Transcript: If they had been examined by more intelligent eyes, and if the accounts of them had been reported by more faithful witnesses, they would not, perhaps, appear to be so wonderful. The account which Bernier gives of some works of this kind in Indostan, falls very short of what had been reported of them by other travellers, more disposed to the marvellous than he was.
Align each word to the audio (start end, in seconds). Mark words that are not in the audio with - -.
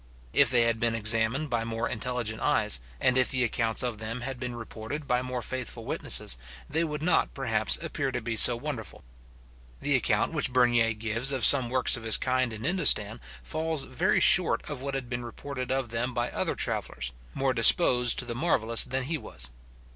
If 0.33 0.49
they 0.49 0.63
had 0.63 0.79
been 0.79 0.95
examined 0.95 1.51
by 1.51 1.63
more 1.63 1.87
intelligent 1.87 2.41
eyes, 2.41 2.79
and 2.99 3.19
if 3.19 3.29
the 3.29 3.43
accounts 3.43 3.83
of 3.83 3.99
them 3.99 4.21
had 4.21 4.39
been 4.39 4.55
reported 4.55 5.05
by 5.07 5.21
more 5.21 5.43
faithful 5.43 5.85
witnesses, 5.85 6.39
they 6.67 6.83
would 6.83 7.03
not, 7.03 7.35
perhaps, 7.35 7.77
appear 7.83 8.11
to 8.11 8.19
be 8.19 8.35
so 8.35 8.55
wonderful. 8.55 9.03
The 9.79 9.95
account 9.95 10.33
which 10.33 10.51
Bernier 10.51 10.93
gives 10.93 11.31
of 11.31 11.45
some 11.45 11.69
works 11.69 11.97
of 11.97 12.01
this 12.01 12.17
kind 12.17 12.51
in 12.51 12.65
Indostan, 12.65 13.21
falls 13.43 13.83
very 13.83 14.19
short 14.19 14.67
of 14.71 14.81
what 14.81 14.95
had 14.95 15.07
been 15.07 15.23
reported 15.23 15.71
of 15.71 15.89
them 15.89 16.15
by 16.15 16.31
other 16.31 16.55
travellers, 16.55 17.11
more 17.35 17.53
disposed 17.53 18.17
to 18.17 18.25
the 18.25 18.33
marvellous 18.33 18.83
than 18.83 19.03
he 19.03 19.19
was. 19.19 19.51